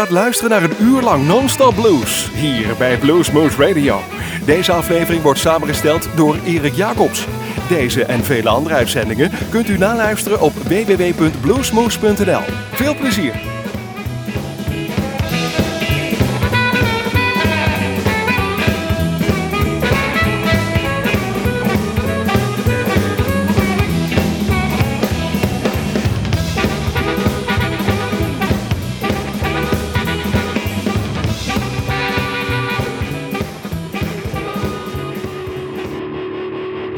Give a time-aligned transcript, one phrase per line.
[0.00, 4.00] gaat luisteren naar een uur lang non-stop blues hier bij Bluesmoose Radio.
[4.44, 7.26] Deze aflevering wordt samengesteld door Erik Jacobs.
[7.68, 12.42] Deze en vele andere uitzendingen kunt u naluisteren op www.bluesmoose.nl.
[12.72, 13.49] Veel plezier!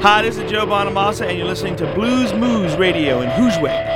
[0.02, 3.91] Hi, this is Joe Bonamassa, and you're listening to Blues Moose Radio in Groesbeek.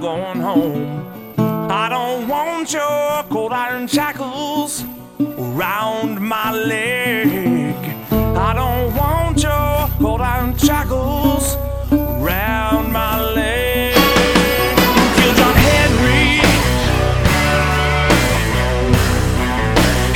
[0.00, 1.36] I'm going home.
[1.70, 4.82] I don't want your cold iron shackles
[5.20, 7.76] around my leg.
[8.10, 11.54] I don't want your cold iron shackles
[11.92, 13.94] around my leg.
[15.36, 16.40] John Henry.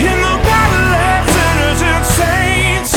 [0.01, 2.93] In the battle of sinners and saints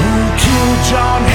[0.00, 1.31] Who killed John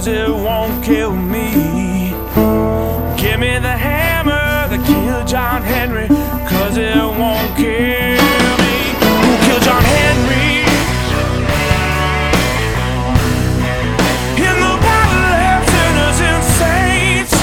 [0.00, 2.08] cause it won't kill me.
[3.20, 6.08] Give me the hammer that killed John Henry,
[6.48, 8.96] cause it won't kill me.
[8.96, 10.64] Who killed John Henry?
[14.40, 17.34] In the battle of sinners and saints.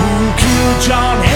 [0.00, 1.27] Who killed John Henry?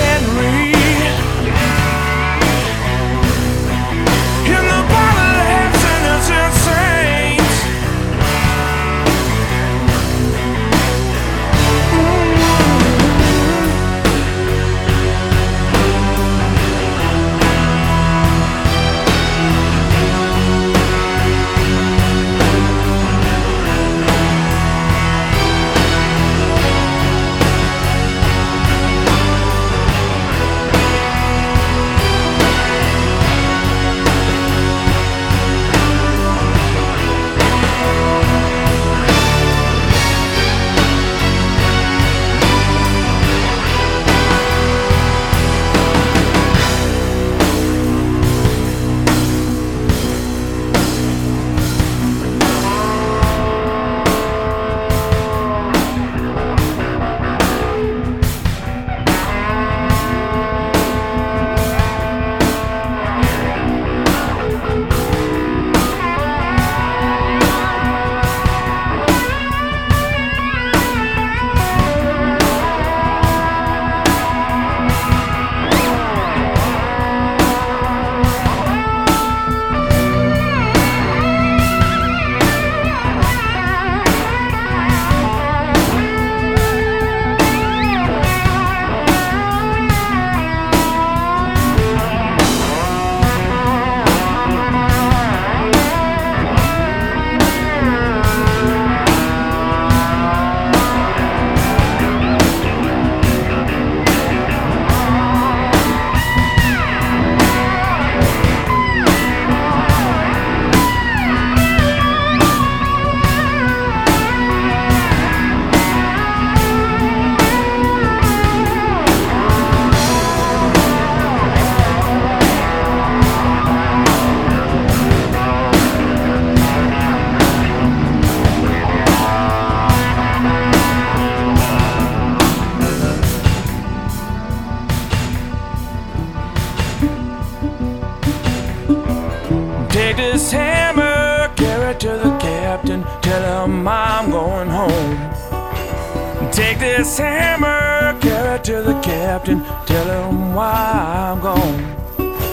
[140.13, 146.51] take this hammer, carry it to the captain, tell him I'm going home.
[146.53, 151.97] Take this hammer, carry it to the captain, tell him why I'm gone.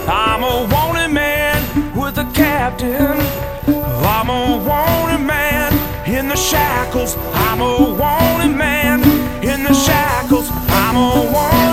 [0.07, 1.59] I'm a wanted man
[1.99, 3.17] with a captain.
[3.67, 5.73] I'm a wanted man
[6.07, 7.15] in the shackles.
[7.33, 9.01] I'm a wanted man
[9.43, 10.47] in the shackles.
[10.69, 11.68] I'm a wanted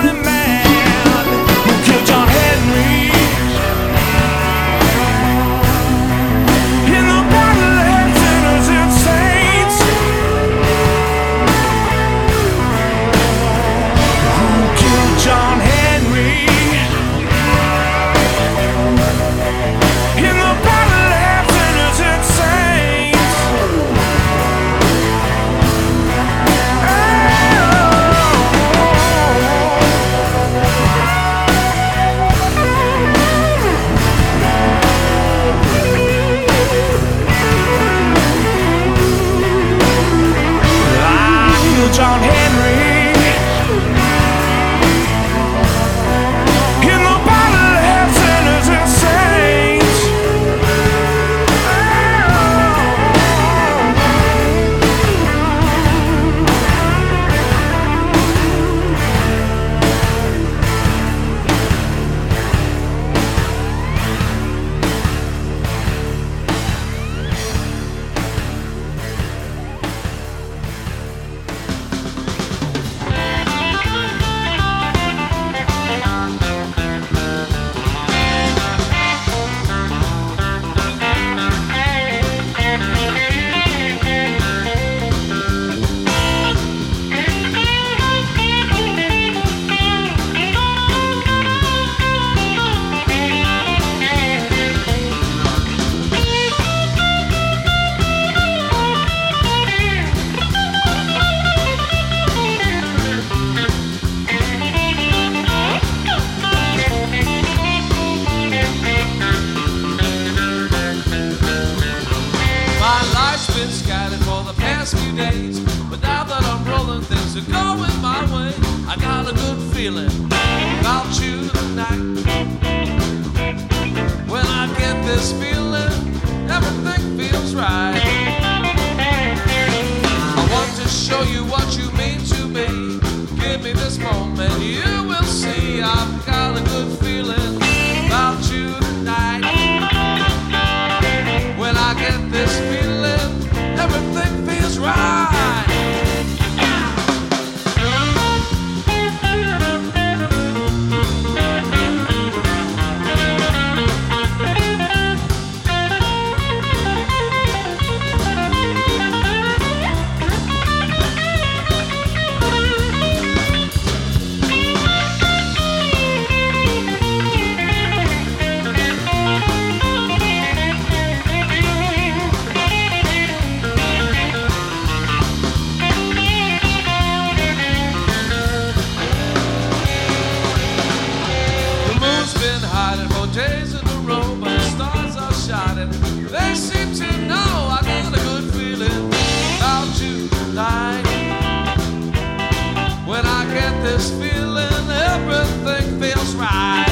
[196.39, 196.85] I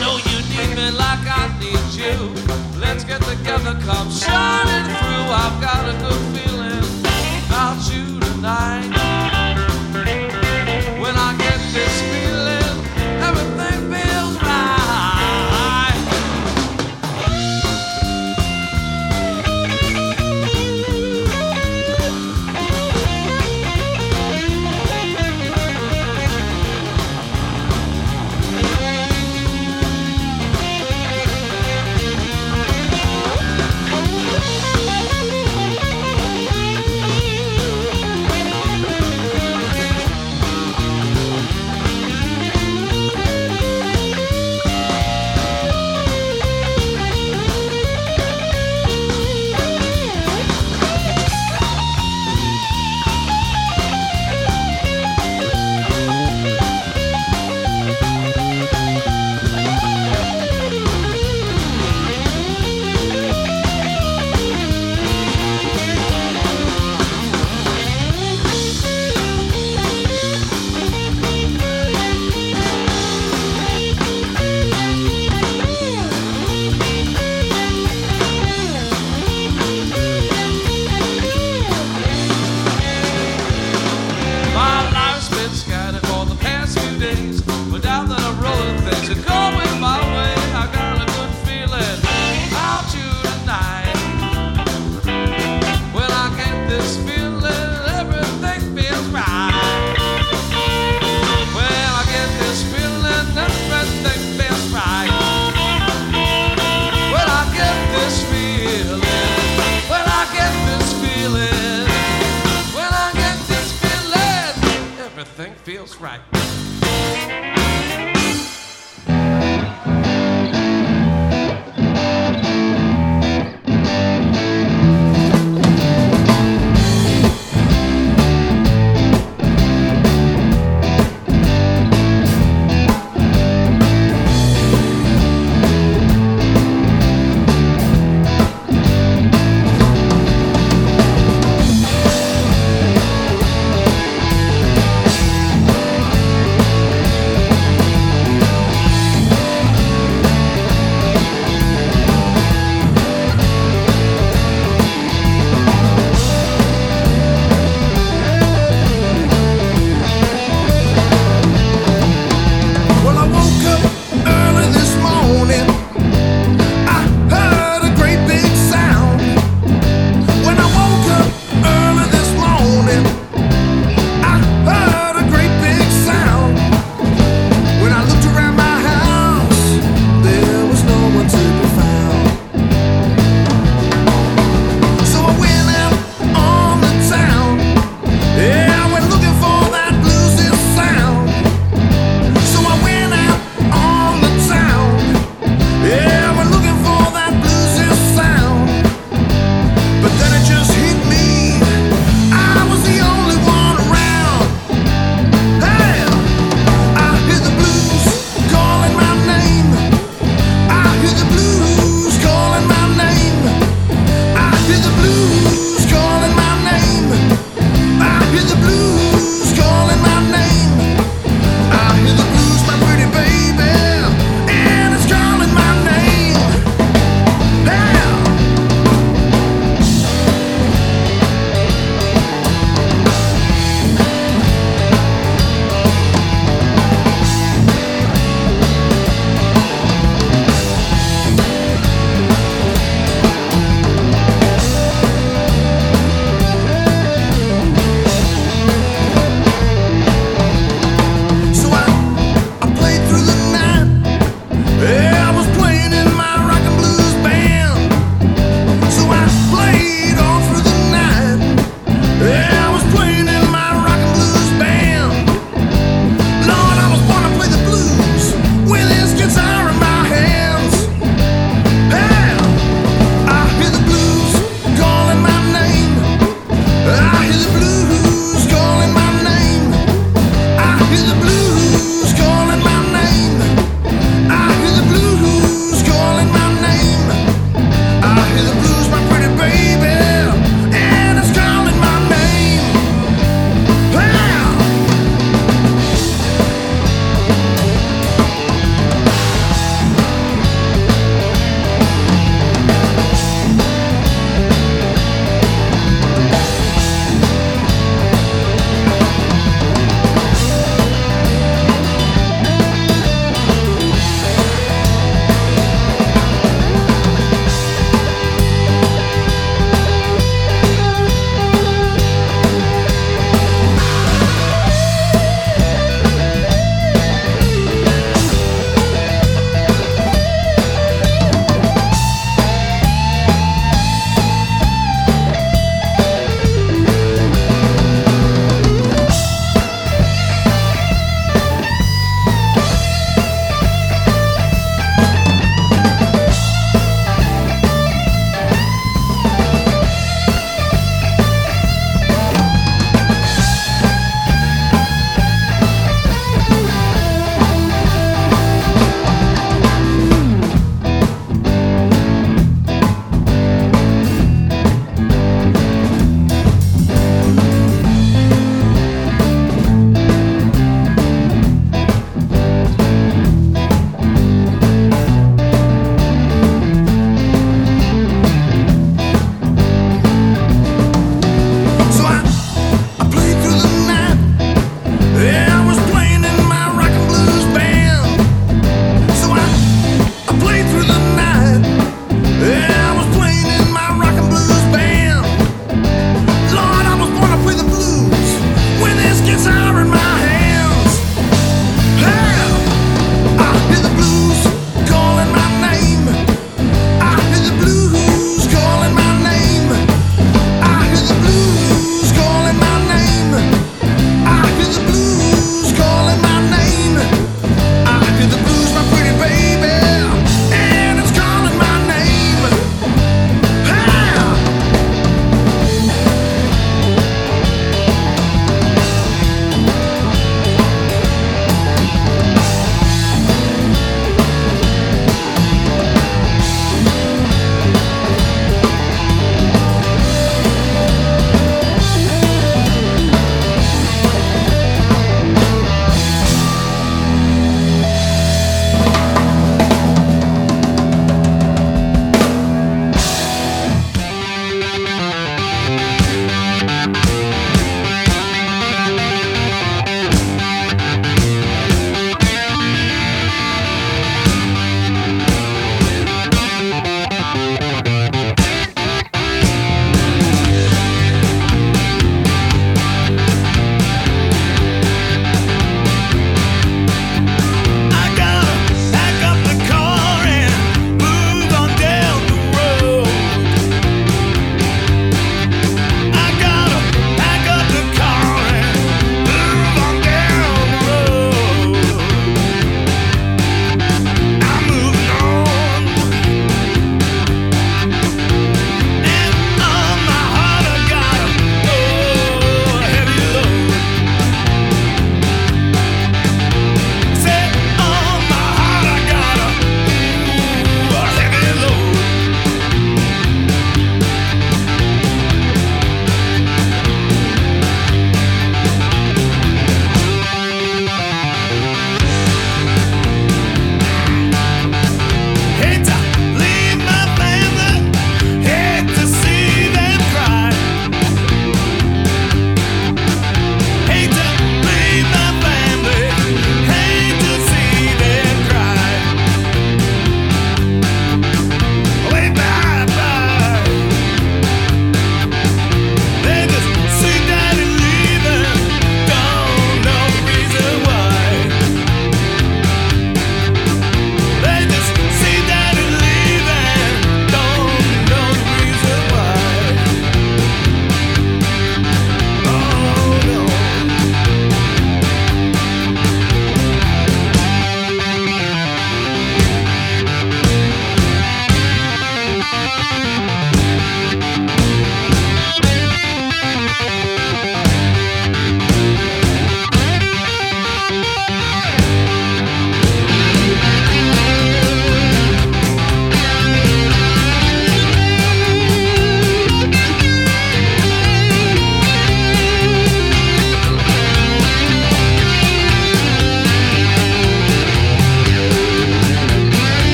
[0.00, 2.14] know you need me like I need you.
[2.78, 5.32] Let's get together, come shining through.
[5.32, 6.43] I've got a good feeling.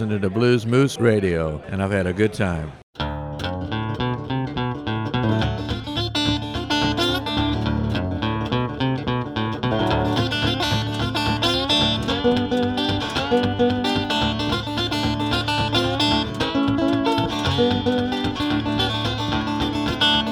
[0.00, 2.72] Listening to Blues Moose Radio, and I've had a good time.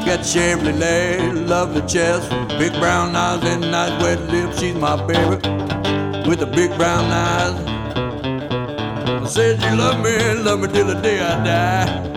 [0.06, 4.60] Got Chevrolet, lovely chest, big brown eyes and nice wet lips.
[4.60, 5.36] She's my baby
[6.26, 7.77] with the big brown eyes.
[9.28, 12.08] Said you love me, love me till the day I die.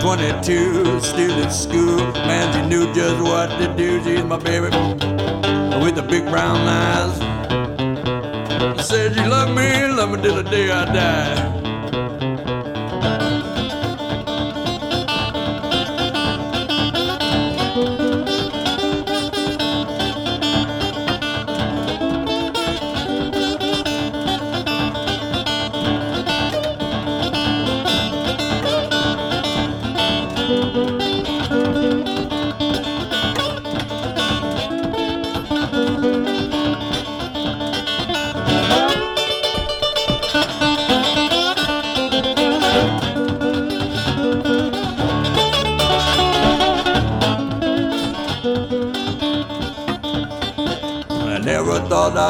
[0.00, 1.98] 22, still in school.
[2.26, 4.02] Man, she knew just what to do.
[4.02, 4.70] She's my baby
[5.84, 7.18] with the big brown eyes.
[8.86, 11.61] Said you love me, love me till the day I die.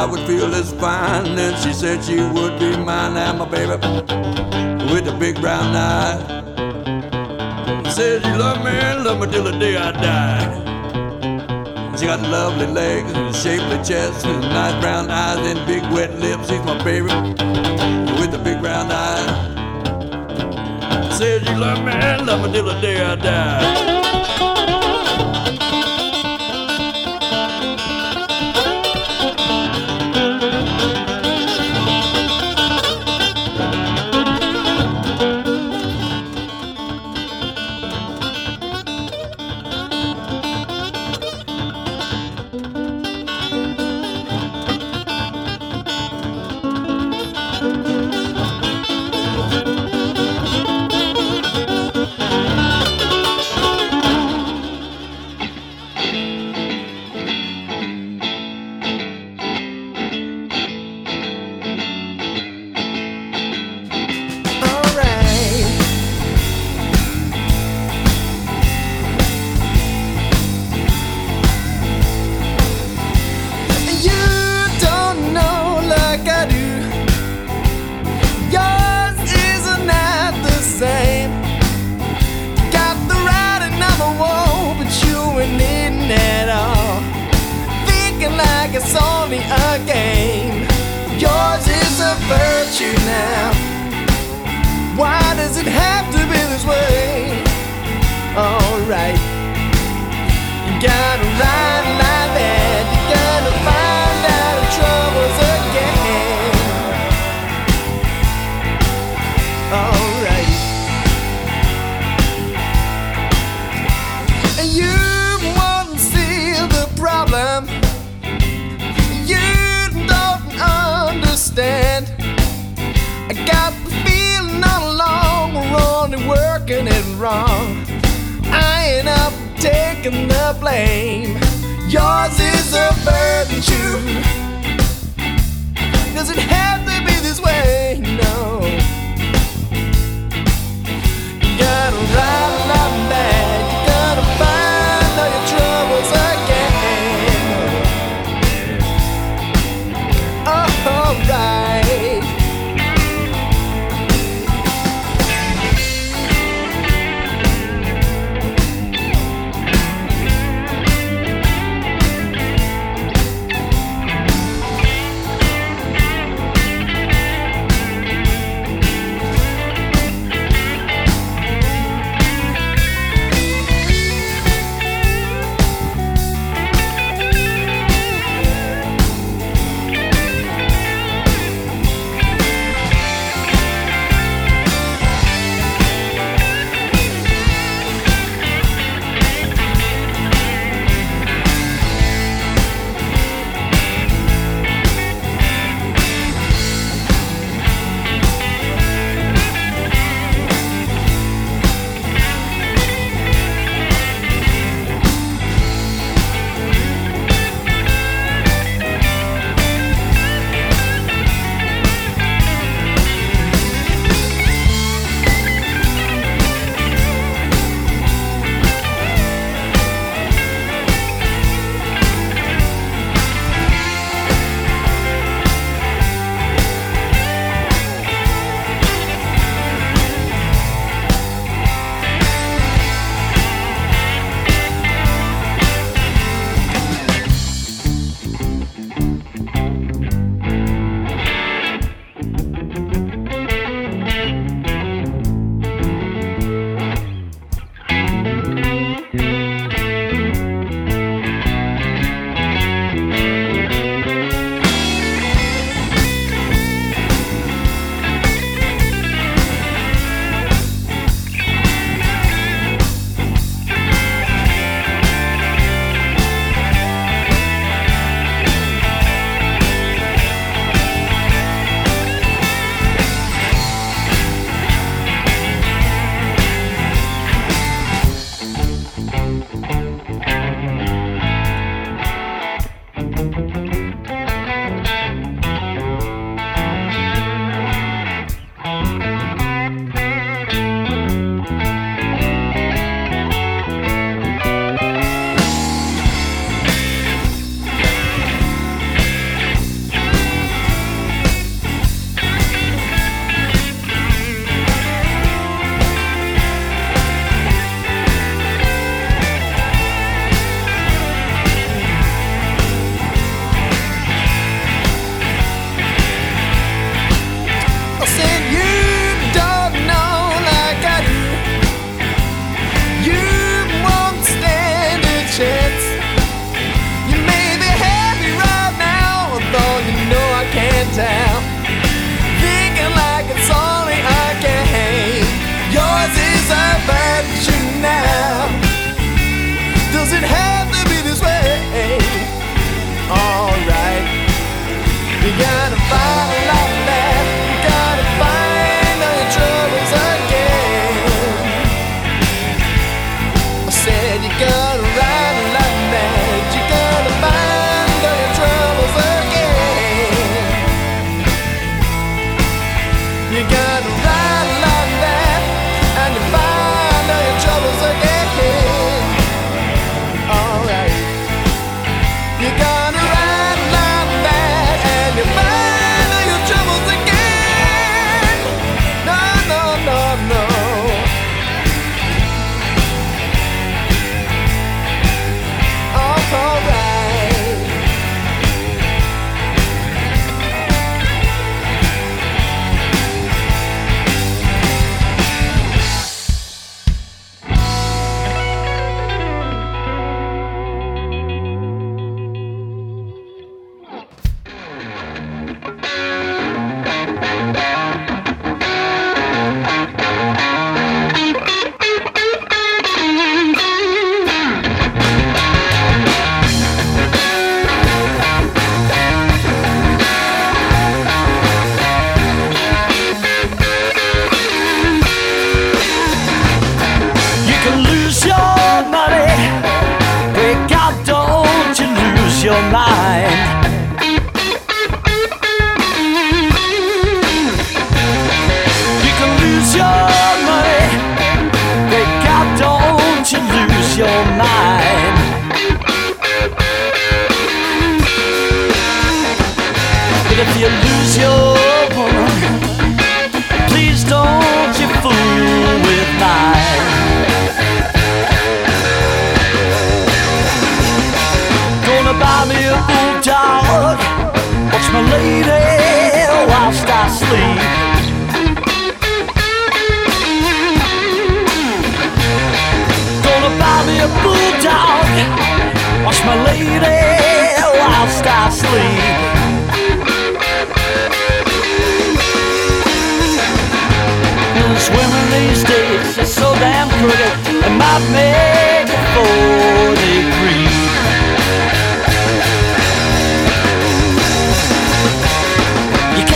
[0.03, 1.37] I would feel this fine.
[1.37, 3.15] Then she said she would be mine.
[3.15, 3.77] Now my baby
[4.93, 6.19] with the big brown eye.
[7.88, 8.73] Said she love me,
[9.05, 11.97] love me till the day I die.
[11.97, 16.49] She got lovely legs and shapely chest and nice brown eyes and big wet lips.
[16.49, 17.07] She's my baby
[18.19, 19.51] with the big brown eye.
[21.12, 21.93] Said she love me,
[22.27, 24.02] love me till the day I die.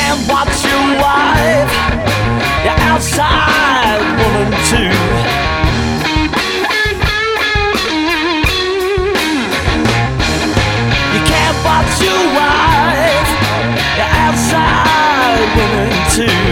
[0.08, 1.72] and watch your wife,
[2.64, 4.94] You're outside woman too.
[11.14, 13.30] You can't watch your wife,
[13.98, 16.42] You're outside woman too.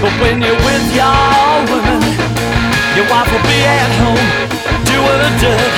[0.00, 2.02] But when you're with your woman,
[2.94, 4.30] your wife will be at home
[4.86, 5.72] doing the dirt,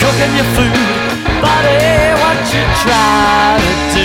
[0.00, 1.11] cooking your food.
[1.24, 4.01] Buddy, what you try to do?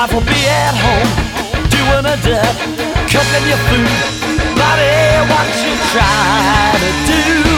[0.00, 1.12] wife will be at home
[1.68, 2.56] doing her dirt,
[3.12, 4.00] cooking your food.
[4.56, 4.96] Buddy,
[5.28, 7.49] what you trying to do?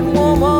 [0.00, 0.59] woman.